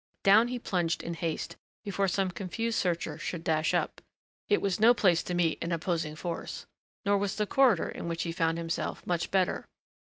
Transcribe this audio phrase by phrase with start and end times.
[0.23, 4.01] Down he plunged in haste, before some confused searcher should dash up.
[4.49, 6.65] It was no place to meet an opposing force.
[7.05, 9.67] Nor was the corridor in which he found himself much better.